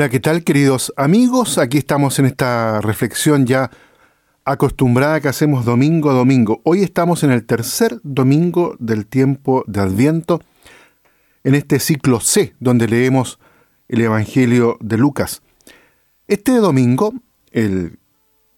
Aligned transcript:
Hola, 0.00 0.08
¿qué 0.08 0.18
tal 0.18 0.44
queridos 0.44 0.94
amigos? 0.96 1.58
Aquí 1.58 1.76
estamos 1.76 2.18
en 2.18 2.24
esta 2.24 2.80
reflexión 2.80 3.44
ya 3.44 3.70
acostumbrada 4.46 5.20
que 5.20 5.28
hacemos 5.28 5.66
domingo 5.66 6.08
a 6.08 6.14
domingo. 6.14 6.62
Hoy 6.64 6.82
estamos 6.82 7.22
en 7.22 7.32
el 7.32 7.44
tercer 7.44 8.00
domingo 8.02 8.76
del 8.78 9.04
tiempo 9.04 9.62
de 9.66 9.80
Adviento, 9.80 10.40
en 11.44 11.54
este 11.54 11.78
ciclo 11.80 12.20
C, 12.20 12.54
donde 12.60 12.88
leemos 12.88 13.38
el 13.88 14.00
Evangelio 14.00 14.78
de 14.80 14.96
Lucas. 14.96 15.42
Este 16.28 16.52
domingo, 16.52 17.12
el 17.52 17.98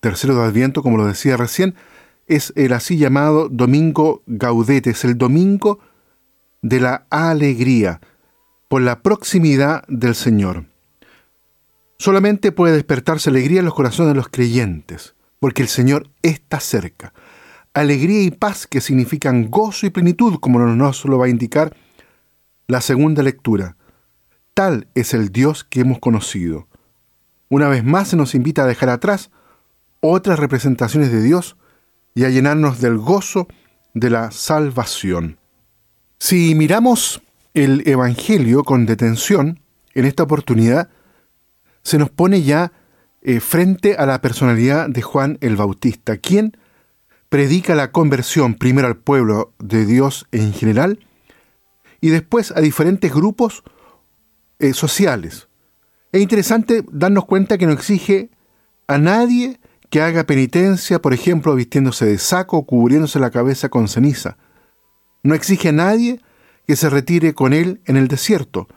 tercero 0.00 0.34
de 0.34 0.42
Adviento, 0.42 0.82
como 0.82 0.96
lo 0.96 1.06
decía 1.06 1.36
recién, 1.36 1.76
es 2.26 2.52
el 2.56 2.72
así 2.72 2.98
llamado 2.98 3.48
Domingo 3.48 4.24
Gaudete, 4.26 4.90
es 4.90 5.04
el 5.04 5.16
domingo 5.16 5.78
de 6.62 6.80
la 6.80 7.06
alegría 7.10 8.00
por 8.66 8.82
la 8.82 9.02
proximidad 9.02 9.84
del 9.86 10.16
Señor. 10.16 10.67
Solamente 11.98 12.52
puede 12.52 12.74
despertarse 12.74 13.28
alegría 13.28 13.58
en 13.58 13.64
los 13.64 13.74
corazones 13.74 14.12
de 14.12 14.16
los 14.16 14.28
creyentes, 14.28 15.16
porque 15.40 15.62
el 15.62 15.68
Señor 15.68 16.10
está 16.22 16.60
cerca. 16.60 17.12
Alegría 17.74 18.22
y 18.22 18.30
paz 18.30 18.68
que 18.68 18.80
significan 18.80 19.50
gozo 19.50 19.84
y 19.86 19.90
plenitud, 19.90 20.38
como 20.40 20.60
nos 20.60 21.04
lo 21.04 21.18
va 21.18 21.26
a 21.26 21.30
indicar 21.30 21.76
la 22.68 22.80
segunda 22.80 23.24
lectura. 23.24 23.76
Tal 24.54 24.86
es 24.94 25.12
el 25.12 25.30
Dios 25.30 25.64
que 25.64 25.80
hemos 25.80 25.98
conocido. 25.98 26.68
Una 27.48 27.68
vez 27.68 27.82
más 27.82 28.08
se 28.08 28.16
nos 28.16 28.34
invita 28.36 28.62
a 28.62 28.66
dejar 28.66 28.90
atrás 28.90 29.30
otras 30.00 30.38
representaciones 30.38 31.10
de 31.10 31.22
Dios 31.22 31.56
y 32.14 32.24
a 32.24 32.30
llenarnos 32.30 32.80
del 32.80 32.98
gozo 32.98 33.48
de 33.94 34.10
la 34.10 34.30
salvación. 34.30 35.38
Si 36.18 36.54
miramos 36.54 37.22
el 37.54 37.82
Evangelio 37.88 38.62
con 38.62 38.86
detención, 38.86 39.60
en 39.94 40.04
esta 40.04 40.22
oportunidad 40.22 40.90
se 41.82 41.98
nos 41.98 42.10
pone 42.10 42.42
ya 42.42 42.72
eh, 43.22 43.40
frente 43.40 43.96
a 43.96 44.06
la 44.06 44.20
personalidad 44.20 44.88
de 44.88 45.02
Juan 45.02 45.38
el 45.40 45.56
Bautista, 45.56 46.16
quien 46.16 46.56
predica 47.28 47.74
la 47.74 47.92
conversión 47.92 48.54
primero 48.54 48.86
al 48.86 48.96
pueblo 48.96 49.52
de 49.58 49.84
Dios 49.86 50.26
en 50.32 50.52
general 50.52 51.00
y 52.00 52.08
después 52.08 52.52
a 52.52 52.60
diferentes 52.60 53.12
grupos 53.12 53.64
eh, 54.58 54.72
sociales. 54.72 55.48
Es 56.12 56.22
interesante 56.22 56.84
darnos 56.90 57.26
cuenta 57.26 57.58
que 57.58 57.66
no 57.66 57.72
exige 57.72 58.30
a 58.86 58.98
nadie 58.98 59.60
que 59.90 60.00
haga 60.00 60.24
penitencia, 60.24 61.00
por 61.00 61.12
ejemplo, 61.12 61.54
vistiéndose 61.54 62.06
de 62.06 62.18
saco 62.18 62.58
o 62.58 62.66
cubriéndose 62.66 63.18
la 63.18 63.30
cabeza 63.30 63.68
con 63.68 63.88
ceniza. 63.88 64.36
No 65.22 65.34
exige 65.34 65.70
a 65.70 65.72
nadie 65.72 66.20
que 66.66 66.76
se 66.76 66.90
retire 66.90 67.34
con 67.34 67.52
él 67.52 67.80
en 67.86 67.96
el 67.96 68.08
desierto. 68.08 68.68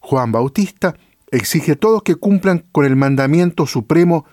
Juan 0.00 0.32
Bautista 0.32 0.94
exige 1.30 1.72
a 1.72 1.76
todos 1.76 2.02
que 2.02 2.16
cumplan 2.16 2.64
con 2.72 2.84
el 2.84 2.96
mandamiento 2.96 3.66
supremo, 3.66 4.24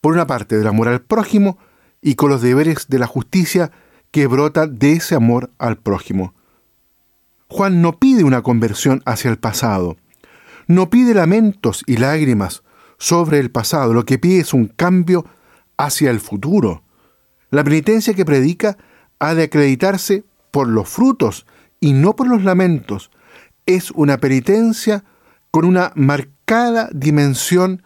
por 0.00 0.12
una 0.12 0.26
parte, 0.26 0.56
del 0.56 0.66
amor 0.66 0.88
al 0.88 1.02
prójimo 1.02 1.58
y 2.00 2.14
con 2.14 2.30
los 2.30 2.42
deberes 2.42 2.88
de 2.88 2.98
la 2.98 3.06
justicia 3.06 3.70
que 4.10 4.26
brota 4.26 4.66
de 4.66 4.92
ese 4.92 5.14
amor 5.14 5.50
al 5.58 5.78
prójimo. 5.78 6.34
Juan 7.48 7.82
no 7.82 7.98
pide 7.98 8.24
una 8.24 8.42
conversión 8.42 9.02
hacia 9.04 9.30
el 9.30 9.38
pasado, 9.38 9.96
no 10.66 10.90
pide 10.90 11.14
lamentos 11.14 11.82
y 11.86 11.96
lágrimas 11.98 12.62
sobre 12.98 13.38
el 13.38 13.50
pasado, 13.50 13.92
lo 13.92 14.04
que 14.04 14.18
pide 14.18 14.40
es 14.40 14.54
un 14.54 14.66
cambio 14.66 15.26
hacia 15.76 16.10
el 16.10 16.20
futuro. 16.20 16.82
La 17.50 17.64
penitencia 17.64 18.14
que 18.14 18.24
predica 18.24 18.78
ha 19.18 19.34
de 19.34 19.44
acreditarse 19.44 20.24
por 20.50 20.68
los 20.68 20.88
frutos 20.88 21.46
y 21.80 21.92
no 21.92 22.16
por 22.16 22.28
los 22.28 22.44
lamentos. 22.44 23.10
Es 23.66 23.90
una 23.90 24.18
penitencia 24.18 25.04
con 25.52 25.66
una 25.66 25.92
marcada 25.94 26.88
dimensión 26.92 27.82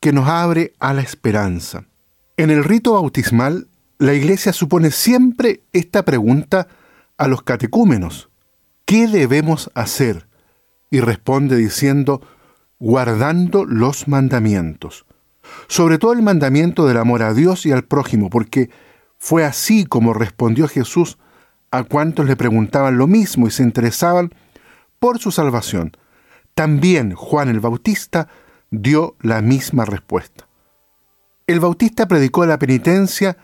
que 0.00 0.12
nos 0.12 0.28
abre 0.28 0.74
a 0.80 0.92
la 0.92 1.00
esperanza. 1.00 1.86
En 2.36 2.50
el 2.50 2.64
rito 2.64 2.92
bautismal, 2.92 3.68
la 3.98 4.12
Iglesia 4.12 4.52
supone 4.52 4.90
siempre 4.90 5.62
esta 5.72 6.04
pregunta 6.04 6.66
a 7.16 7.28
los 7.28 7.42
catecúmenos. 7.42 8.28
¿Qué 8.84 9.06
debemos 9.06 9.70
hacer? 9.74 10.26
Y 10.90 11.00
responde 11.00 11.56
diciendo, 11.56 12.20
guardando 12.80 13.64
los 13.64 14.08
mandamientos. 14.08 15.06
Sobre 15.68 15.98
todo 15.98 16.12
el 16.12 16.22
mandamiento 16.22 16.84
del 16.84 16.98
amor 16.98 17.22
a 17.22 17.32
Dios 17.32 17.64
y 17.64 17.70
al 17.70 17.84
prójimo, 17.84 18.28
porque 18.28 18.70
fue 19.18 19.44
así 19.44 19.86
como 19.86 20.14
respondió 20.14 20.66
Jesús 20.66 21.16
a 21.70 21.84
cuantos 21.84 22.26
le 22.26 22.34
preguntaban 22.34 22.98
lo 22.98 23.06
mismo 23.06 23.46
y 23.46 23.52
se 23.52 23.62
interesaban 23.62 24.34
por 24.98 25.20
su 25.20 25.30
salvación. 25.30 25.96
También 26.54 27.14
Juan 27.14 27.48
el 27.48 27.60
Bautista 27.60 28.28
dio 28.70 29.16
la 29.20 29.42
misma 29.42 29.84
respuesta. 29.84 30.46
El 31.46 31.60
Bautista 31.60 32.08
predicó 32.08 32.46
la 32.46 32.58
penitencia 32.58 33.36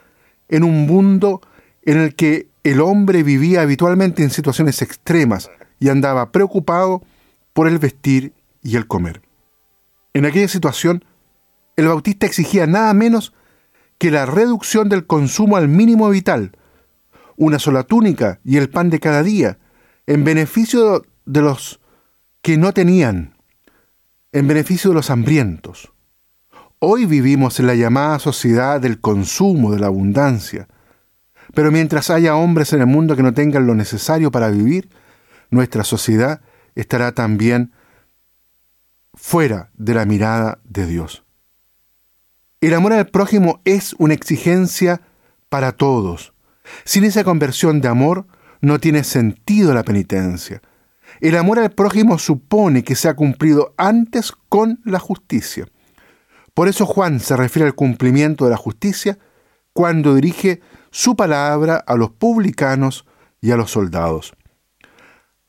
en 0.48 0.64
un 0.64 0.86
mundo 0.86 1.40
en 1.82 1.98
el 1.98 2.14
que 2.14 2.48
el 2.62 2.80
hombre 2.80 3.22
vivía 3.22 3.62
habitualmente 3.62 4.22
en 4.22 4.30
situaciones 4.30 4.80
extremas 4.82 5.50
y 5.78 5.88
andaba 5.88 6.30
preocupado 6.30 7.02
por 7.52 7.66
el 7.66 7.78
vestir 7.78 8.32
y 8.62 8.76
el 8.76 8.86
comer. 8.86 9.22
En 10.12 10.26
aquella 10.26 10.48
situación, 10.48 11.04
el 11.76 11.88
Bautista 11.88 12.26
exigía 12.26 12.66
nada 12.66 12.92
menos 12.94 13.32
que 13.98 14.10
la 14.10 14.26
reducción 14.26 14.88
del 14.88 15.06
consumo 15.06 15.56
al 15.56 15.68
mínimo 15.68 16.08
vital, 16.10 16.52
una 17.36 17.58
sola 17.58 17.82
túnica 17.82 18.40
y 18.44 18.56
el 18.56 18.70
pan 18.70 18.90
de 18.90 19.00
cada 19.00 19.22
día, 19.22 19.58
en 20.06 20.24
beneficio 20.24 21.04
de 21.26 21.42
los 21.42 21.79
que 22.42 22.56
no 22.56 22.72
tenían, 22.72 23.34
en 24.32 24.46
beneficio 24.46 24.90
de 24.90 24.94
los 24.94 25.10
hambrientos. 25.10 25.92
Hoy 26.78 27.04
vivimos 27.04 27.60
en 27.60 27.66
la 27.66 27.74
llamada 27.74 28.18
sociedad 28.18 28.80
del 28.80 29.00
consumo, 29.00 29.72
de 29.72 29.80
la 29.80 29.88
abundancia. 29.88 30.68
Pero 31.52 31.70
mientras 31.70 32.10
haya 32.10 32.36
hombres 32.36 32.72
en 32.72 32.80
el 32.80 32.86
mundo 32.86 33.16
que 33.16 33.22
no 33.22 33.34
tengan 33.34 33.66
lo 33.66 33.74
necesario 33.74 34.30
para 34.30 34.48
vivir, 34.48 34.88
nuestra 35.50 35.84
sociedad 35.84 36.40
estará 36.74 37.12
también 37.12 37.72
fuera 39.14 39.70
de 39.74 39.94
la 39.94 40.06
mirada 40.06 40.60
de 40.64 40.86
Dios. 40.86 41.24
El 42.60 42.74
amor 42.74 42.92
al 42.92 43.08
prójimo 43.08 43.60
es 43.64 43.94
una 43.98 44.14
exigencia 44.14 45.02
para 45.48 45.72
todos, 45.72 46.32
sin 46.84 47.04
esa 47.04 47.24
conversión 47.24 47.80
de 47.80 47.88
amor 47.88 48.26
no 48.60 48.78
tiene 48.78 49.04
sentido 49.04 49.74
la 49.74 49.82
penitencia. 49.82 50.62
El 51.20 51.36
amor 51.36 51.58
al 51.58 51.70
prójimo 51.70 52.18
supone 52.18 52.82
que 52.82 52.94
se 52.94 53.08
ha 53.08 53.14
cumplido 53.14 53.74
antes 53.76 54.32
con 54.48 54.80
la 54.84 54.98
justicia. 54.98 55.66
Por 56.54 56.66
eso 56.66 56.86
Juan 56.86 57.20
se 57.20 57.36
refiere 57.36 57.66
al 57.66 57.74
cumplimiento 57.74 58.44
de 58.44 58.50
la 58.50 58.56
justicia 58.56 59.18
cuando 59.74 60.14
dirige 60.14 60.60
su 60.90 61.16
palabra 61.16 61.76
a 61.76 61.94
los 61.96 62.10
publicanos 62.10 63.06
y 63.40 63.50
a 63.50 63.56
los 63.56 63.70
soldados. 63.70 64.32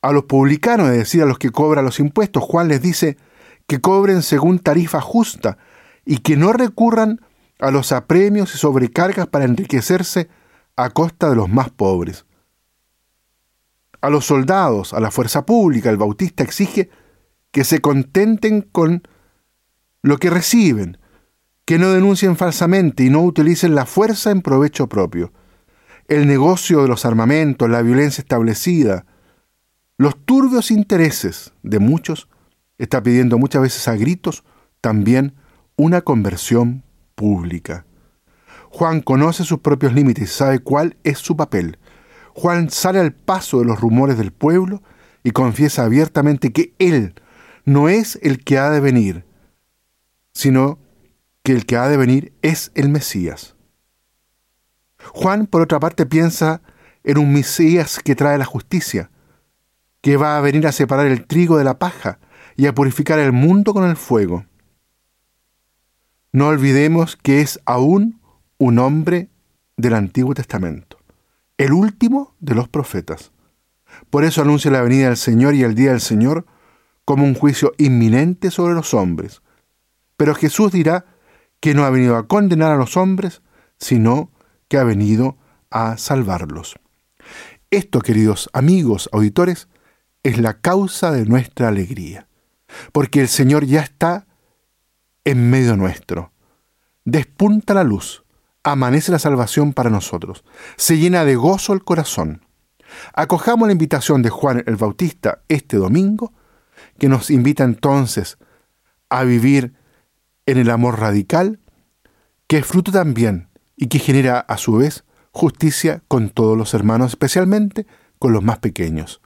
A 0.02 0.12
los 0.12 0.26
publicanos, 0.26 0.90
es 0.90 0.98
decir, 0.98 1.24
a 1.24 1.26
los 1.26 1.40
que 1.40 1.52
cobran 1.52 1.86
los 1.86 2.00
impuestos, 2.00 2.44
Juan 2.44 2.68
les 2.68 2.82
dice 2.82 3.18
que 3.66 3.80
cobren 3.80 4.24
según 4.24 4.60
tarifa 4.60 5.00
justa 5.00 5.58
y 6.06 6.18
que 6.18 6.36
no 6.36 6.52
recurran 6.52 7.22
a 7.60 7.72
los 7.72 7.94
apremios 7.94 8.54
y 8.54 8.58
sobrecargas 8.58 9.28
para 9.28 9.46
enriquecerse 9.46 10.28
a 10.76 10.90
costa 10.90 11.30
de 11.30 11.36
los 11.36 11.48
más 11.48 11.70
pobres. 11.70 12.26
A 14.02 14.10
los 14.10 14.26
soldados, 14.26 14.94
a 14.94 15.00
la 15.00 15.12
fuerza 15.12 15.46
pública, 15.46 15.90
el 15.90 15.98
Bautista 15.98 16.44
exige 16.44 16.90
que 17.52 17.64
se 17.64 17.80
contenten 17.80 18.62
con 18.62 19.04
lo 20.02 20.18
que 20.18 20.30
reciben, 20.30 20.98
que 21.66 21.78
no 21.78 21.92
denuncien 21.92 22.36
falsamente 22.36 23.04
y 23.04 23.10
no 23.10 23.22
utilicen 23.22 23.76
la 23.76 23.86
fuerza 23.86 24.32
en 24.32 24.42
provecho 24.42 24.88
propio. 24.90 25.32
El 26.08 26.28
negocio 26.28 26.82
de 26.82 26.88
los 26.88 27.06
armamentos, 27.06 27.70
la 27.70 27.82
violencia 27.82 28.22
establecida, 28.22 29.06
los 29.98 30.18
turbios 30.26 30.72
intereses 30.72 31.54
de 31.62 31.80
muchos, 31.80 32.28
está 32.80 33.04
pidiendo 33.04 33.38
muchas 33.38 33.62
veces 33.62 33.88
a 33.88 33.96
gritos 33.96 34.44
también 34.82 35.36
una 35.76 36.02
conversión 36.02 36.84
pública. 37.14 37.86
Juan 38.72 39.02
conoce 39.02 39.44
sus 39.44 39.60
propios 39.60 39.94
límites 39.94 40.24
y 40.24 40.34
sabe 40.34 40.60
cuál 40.60 40.98
es 41.04 41.20
su 41.20 41.38
papel. 41.38 41.78
Juan 42.34 42.70
sale 42.70 43.00
al 43.00 43.14
paso 43.14 43.60
de 43.60 43.66
los 43.66 43.80
rumores 43.80 44.18
del 44.18 44.32
pueblo 44.32 44.82
y 45.24 45.32
confiesa 45.32 45.84
abiertamente 45.84 46.52
que 46.52 46.74
él 46.80 47.14
no 47.66 47.90
es 47.90 48.20
el 48.22 48.44
que 48.44 48.58
ha 48.58 48.70
de 48.70 48.80
venir, 48.80 49.26
sino 50.34 50.80
que 51.44 51.54
el 51.54 51.66
que 51.66 51.78
ha 51.78 51.88
de 51.88 51.98
venir 51.98 52.34
es 52.42 52.72
el 52.76 52.90
Mesías. 52.90 53.56
Juan, 55.14 55.48
por 55.48 55.62
otra 55.62 55.80
parte, 55.80 56.06
piensa 56.06 56.62
en 57.04 57.18
un 57.18 57.34
Mesías 57.34 58.00
que 58.04 58.16
trae 58.16 58.38
la 58.38 58.46
justicia, 58.46 59.10
que 60.02 60.18
va 60.18 60.38
a 60.38 60.42
venir 60.42 60.66
a 60.68 60.72
separar 60.72 61.08
el 61.08 61.26
trigo 61.26 61.58
de 61.58 61.64
la 61.64 61.80
paja 61.80 62.20
y 62.56 62.68
a 62.68 62.76
purificar 62.76 63.20
el 63.20 63.32
mundo 63.32 63.74
con 63.74 63.90
el 63.90 63.96
fuego. 63.96 64.46
No 66.32 66.48
olvidemos 66.48 67.18
que 67.18 67.42
es 67.42 67.60
aún 67.66 68.22
un 68.58 68.80
hombre 68.80 69.30
del 69.78 69.96
Antiguo 69.96 70.34
Testamento, 70.34 70.98
el 71.62 71.74
último 71.74 72.36
de 72.40 72.56
los 72.56 72.68
profetas. 72.68 73.32
Por 74.10 74.24
eso 74.24 74.42
anuncia 74.42 74.72
la 74.72 74.82
venida 74.82 75.08
del 75.08 75.18
Señor 75.18 75.54
y 75.54 75.62
el 75.62 75.76
día 75.76 75.92
del 75.92 76.02
Señor 76.02 76.48
como 77.06 77.24
un 77.24 77.36
juicio 77.36 77.74
inminente 77.78 78.50
sobre 78.50 78.74
los 78.74 78.96
hombres. 78.96 79.44
Pero 80.18 80.34
Jesús 80.34 80.72
dirá 80.72 81.06
que 81.60 81.76
no 81.76 81.84
ha 81.86 81.92
venido 81.92 82.16
a 82.18 82.28
condenar 82.28 82.72
a 82.72 82.78
los 82.78 82.98
hombres, 82.98 83.44
sino 83.78 84.32
que 84.70 84.80
ha 84.80 84.84
venido 84.84 85.38
a 85.70 85.98
salvarlos. 85.98 86.80
Esto, 87.70 88.00
queridos 88.00 88.50
amigos, 88.54 89.08
auditores, 89.14 89.68
es 90.24 90.40
la 90.40 90.62
causa 90.62 91.12
de 91.12 91.26
nuestra 91.26 91.68
alegría, 91.68 92.28
porque 92.92 93.22
el 93.22 93.28
Señor 93.28 93.66
ya 93.66 93.82
está 93.82 94.26
en 95.26 95.52
medio 95.52 95.78
nuestro. 95.78 96.32
Despunta 97.06 97.76
la 97.76 97.84
luz, 97.84 98.24
amanece 98.64 99.12
la 99.12 99.20
salvación 99.20 99.74
para 99.74 99.90
nosotros, 99.90 100.44
se 100.78 100.98
llena 100.98 101.26
de 101.26 101.36
gozo 101.36 101.74
el 101.74 101.84
corazón. 101.84 102.46
Acojamos 103.14 103.68
la 103.68 103.72
invitación 103.72 104.22
de 104.22 104.30
Juan 104.30 104.64
el 104.66 104.76
Bautista 104.76 105.42
este 105.48 105.78
domingo, 105.78 106.34
que 106.98 107.10
nos 107.10 107.30
invita 107.30 107.64
entonces 107.64 108.38
a 109.10 109.24
vivir 109.24 109.74
en 110.46 110.58
el 110.58 110.70
amor 110.70 111.00
radical, 111.00 111.60
que 112.48 112.58
es 112.58 112.66
fruto 112.66 112.92
también 112.92 113.50
y 113.76 113.88
que 113.88 114.00
genera 114.00 114.40
a 114.40 114.58
su 114.58 114.78
vez 114.78 115.06
justicia 115.32 116.04
con 116.08 116.30
todos 116.30 116.58
los 116.58 116.74
hermanos, 116.74 117.12
especialmente 117.12 117.88
con 118.20 118.34
los 118.34 118.44
más 118.44 118.60
pequeños. 118.60 119.22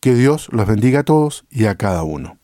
Que 0.00 0.14
Dios 0.14 0.48
los 0.50 0.66
bendiga 0.66 1.00
a 1.00 1.04
todos 1.04 1.44
y 1.50 1.66
a 1.66 1.76
cada 1.76 2.02
uno. 2.02 2.38